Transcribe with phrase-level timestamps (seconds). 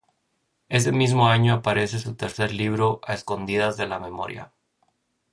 [0.67, 4.51] Ese mismo año aparece su tercer libro A escondidas de la memoria.